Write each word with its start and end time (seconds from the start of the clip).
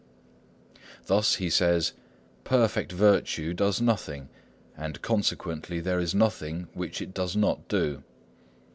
Thus 1.05 1.35
he 1.35 1.51
says, 1.51 1.93
"Perfect 2.43 2.91
virtue 2.91 3.53
does 3.53 3.79
nothing, 3.79 4.29
and 4.75 4.99
consequently 5.03 5.79
there 5.79 5.99
is 5.99 6.15
nothing 6.15 6.69
which 6.73 7.03
it 7.03 7.13
does 7.13 7.35
not 7.35 7.67
do." 7.67 8.01